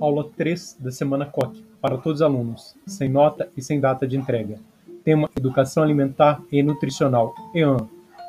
[0.00, 4.16] Aula 3 da Semana COC, para todos os alunos, sem nota e sem data de
[4.16, 4.58] entrega.
[5.04, 7.86] Tema: Educação Alimentar e Nutricional, EAN.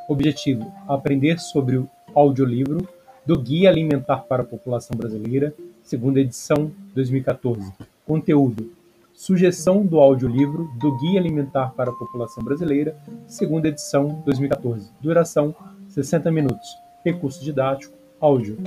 [0.10, 2.86] Objetivo: aprender sobre o audiolivro
[3.26, 7.72] do Guia Alimentar para a População Brasileira, segunda edição 2014.
[8.06, 8.70] Conteúdo:
[9.14, 12.98] Sugestão do audiolivro do Guia Alimentar para a População Brasileira,
[13.28, 14.92] segunda edição 2014.
[15.00, 15.56] Duração:
[15.88, 16.68] 60 minutos.
[17.06, 18.58] Recurso didático: áudio.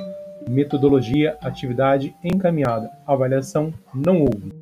[0.48, 2.90] Metodologia, atividade encaminhada.
[3.06, 4.52] Avaliação: não houve.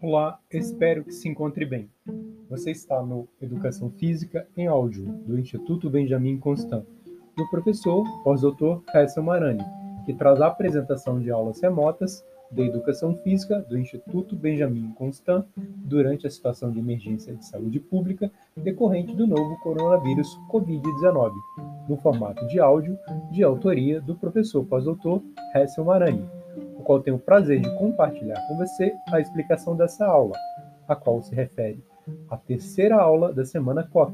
[0.00, 1.90] Olá, espero que se encontre bem.
[2.50, 6.84] Você está no Educação Física em Áudio, do Instituto Benjamin Constant,
[7.36, 9.64] do professor pós-doutor Caio Marani,
[10.04, 16.26] que traz a apresentação de aulas remotas de Educação Física do Instituto Benjamin Constant durante
[16.26, 21.32] a situação de emergência de saúde pública decorrente do novo coronavírus Covid-19,
[21.88, 22.98] no formato de áudio
[23.30, 25.22] de autoria do professor pós-doutor
[25.54, 26.28] Hessel Marani,
[26.78, 30.36] o qual tenho o prazer de compartilhar com você a explicação dessa aula,
[30.88, 31.82] a qual se refere
[32.28, 34.12] à terceira aula da semana COP,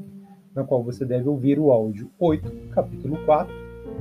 [0.55, 3.53] na qual você deve ouvir o áudio 8, capítulo 4,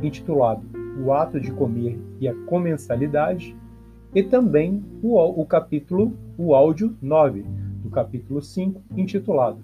[0.02, 0.66] intitulado
[1.04, 3.56] O Ato de Comer e a Comensalidade,
[4.16, 7.44] e também o, o capítulo, o áudio 9,
[7.84, 9.60] do capítulo 5, intitulado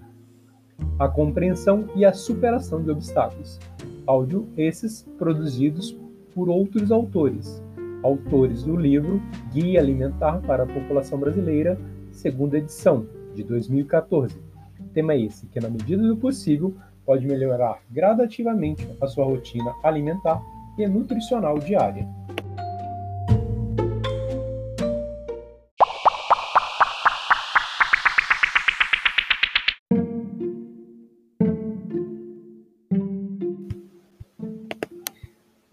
[0.98, 3.58] A Compreensão e a Superação de Obstáculos.
[4.06, 5.96] Áudio esses produzidos
[6.34, 7.62] por outros autores,
[8.02, 9.22] autores do livro
[9.52, 11.78] Guia Alimentar para a População Brasileira,
[12.10, 14.36] segunda edição, de 2014.
[14.92, 16.74] Tema esse que, na medida do possível,
[17.06, 20.42] pode melhorar gradativamente a sua rotina alimentar
[20.76, 22.06] e nutricional diária.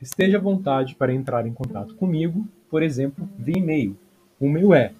[0.09, 3.95] Esteja à vontade para entrar em contato comigo, por exemplo, via e-mail.
[4.39, 4.91] O meu é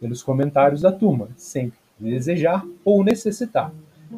[0.00, 3.70] pelos comentários da turma, sempre que desejar ou necessitar.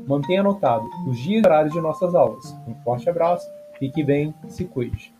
[0.06, 2.56] Mantenha anotado os dias e horários de nossas aulas.
[2.66, 5.12] Um forte abraço, fique bem, se cuide.